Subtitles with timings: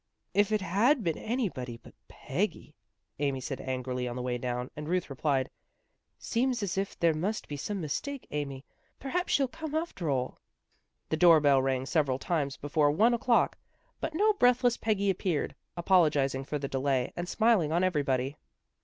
[0.33, 2.73] "If it had been anybody but Peggy,"
[3.19, 5.47] Amy said angrily on the way down, and Ruth replied,"
[6.17, 8.65] Seems as if there must be some mistake, Amy.
[8.99, 10.39] Perhaps she'll come after all."
[11.09, 13.59] The doorbell rang several times before one o'clock,
[13.99, 18.37] but no breathless Peggy appeared, apologizing for the delay, and smiling on everybody.